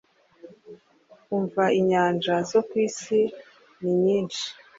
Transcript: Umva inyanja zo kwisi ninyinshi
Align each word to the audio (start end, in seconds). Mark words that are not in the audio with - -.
Umva 1.35 1.63
inyanja 1.79 2.35
zo 2.51 2.61
kwisi 2.67 3.19
ninyinshi 3.79 4.45